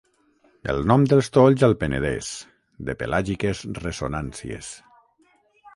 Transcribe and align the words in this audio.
El 0.71 0.79
nom 0.91 1.03
dels 1.11 1.29
tolls 1.35 1.65
al 1.67 1.75
Penedès, 1.83 2.31
de 2.89 2.97
pelàgiques 3.03 3.63
ressonàncies. 3.85 4.73